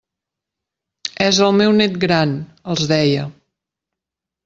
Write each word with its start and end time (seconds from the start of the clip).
«És 1.27 1.43
el 1.49 1.55
meu 1.59 1.77
nét 1.83 2.01
gran», 2.07 2.35
els 2.75 2.85
deia. 2.97 3.31